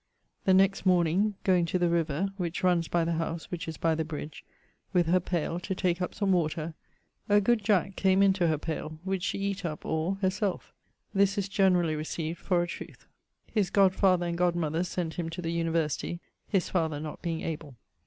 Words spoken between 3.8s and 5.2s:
the bridge), with her